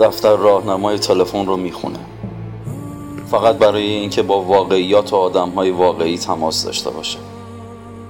دفتر 0.00 0.36
راهنمای 0.36 0.98
تلفن 0.98 1.46
رو 1.46 1.56
می‌خونه. 1.56 1.98
فقط 3.30 3.56
برای 3.56 3.82
اینکه 3.82 4.22
با 4.22 4.40
واقعیات 4.40 5.12
و 5.12 5.16
آدمهای 5.16 5.70
واقعی 5.70 6.18
تماس 6.18 6.64
داشته 6.64 6.90
باشه. 6.90 7.18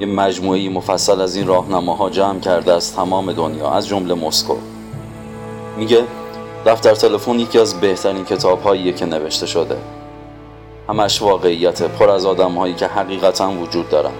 یه 0.00 0.06
مجموعه 0.06 0.68
مفصل 0.68 1.20
از 1.20 1.36
این 1.36 1.46
راهنماها 1.46 2.10
جمع 2.10 2.40
کرده 2.40 2.72
از 2.72 2.94
تمام 2.94 3.32
دنیا 3.32 3.70
از 3.70 3.88
جمله 3.88 4.14
مسکو. 4.14 4.54
میگه 5.76 6.04
دفتر 6.66 6.94
تلفن 6.94 7.40
یکی 7.40 7.58
از 7.58 7.80
بهترین 7.80 8.24
کتاب 8.24 8.76
که 8.96 9.06
نوشته 9.06 9.46
شده. 9.46 9.76
همش 10.88 11.22
واقعیت 11.22 11.82
پر 11.82 12.10
از 12.10 12.26
آدم 12.26 12.52
هایی 12.52 12.74
که 12.74 12.86
حقیقتا 12.86 13.50
وجود 13.50 13.88
دارن. 13.88 14.12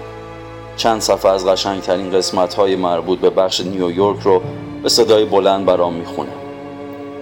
چند 0.77 1.01
صفحه 1.01 1.31
از 1.31 1.45
قشنگترین 1.45 2.11
قسمت 2.11 2.53
های 2.53 2.75
مربوط 2.75 3.19
به 3.19 3.29
بخش 3.29 3.61
نیویورک 3.61 4.21
رو 4.21 4.41
به 4.83 4.89
صدای 4.89 5.25
بلند 5.25 5.65
برام 5.65 5.93
می‌خونه. 5.93 6.46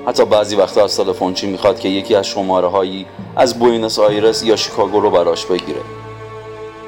حتی 0.07 0.25
بعضی 0.25 0.55
وقتا 0.55 0.83
از 0.83 0.97
تلفنچی 0.97 1.47
می‌خواد 1.47 1.79
که 1.79 1.89
یکی 1.89 2.15
از 2.15 2.27
شماره 2.27 2.67
هایی 2.67 3.05
از 3.35 3.59
بوینس 3.59 3.99
آیرس 3.99 4.43
یا 4.43 4.55
شیکاگو 4.55 4.99
رو 4.99 5.09
براش 5.09 5.45
بگیره. 5.45 5.81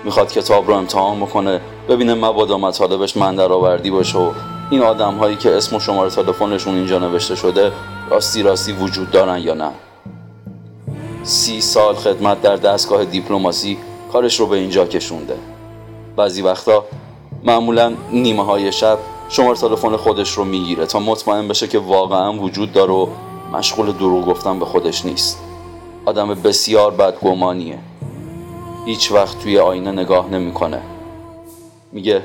می‌خواد 0.03 0.31
کتاب 0.31 0.67
رو 0.67 0.73
امتحان 0.73 1.19
بکنه 1.19 1.61
ببینه 1.89 2.13
مبادا 2.13 2.57
مطالبش 2.57 3.17
من 3.17 3.35
در 3.35 3.51
آوردی 3.51 3.91
باشه 3.91 4.17
و 4.17 4.31
این 4.71 4.81
آدم 4.81 5.15
هایی 5.15 5.35
که 5.35 5.57
اسم 5.57 5.75
و 5.75 5.79
شماره 5.79 6.09
تلفنشون 6.09 6.75
اینجا 6.75 6.99
نوشته 6.99 7.35
شده 7.35 7.71
راستی 8.09 8.43
راستی 8.43 8.71
وجود 8.71 9.11
دارن 9.11 9.37
یا 9.37 9.53
نه. 9.53 9.71
سی 11.23 11.61
سال 11.61 11.95
خدمت 11.95 12.41
در 12.41 12.55
دستگاه 12.55 13.05
دیپلماسی 13.05 13.77
کارش 14.13 14.39
رو 14.39 14.45
به 14.47 14.57
اینجا 14.57 14.85
کشونده. 14.85 15.37
بعضی 16.15 16.41
وقتا 16.41 16.85
معمولا 17.43 17.93
نیمه 18.11 18.45
های 18.45 18.71
شب 18.71 18.97
شماره 19.29 19.57
تلفن 19.57 19.97
خودش 19.97 20.31
رو 20.31 20.43
می‌گیره 20.43 20.85
تا 20.85 20.99
مطمئن 20.99 21.47
بشه 21.47 21.67
که 21.67 21.79
واقعا 21.79 22.33
وجود 22.33 22.73
داره 22.73 22.93
و 22.93 23.07
مشغول 23.53 23.91
دروغ 23.91 24.25
گفتن 24.25 24.59
به 24.59 24.65
خودش 24.65 25.05
نیست. 25.05 25.39
آدم 26.05 26.27
بسیار 26.27 26.91
بدگمانیه. 26.91 27.79
هیچ 28.85 29.11
وقت 29.11 29.39
توی 29.39 29.59
آینه 29.59 29.91
نگاه 29.91 30.29
نمی‌کنه. 30.29 30.81
میگه 31.91 32.23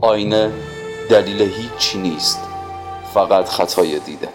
آینه 0.00 0.52
دلیل 1.08 1.42
هیچی 1.42 1.98
نیست. 1.98 2.40
فقط 3.14 3.48
خطای 3.48 3.98
دیده. 3.98 4.28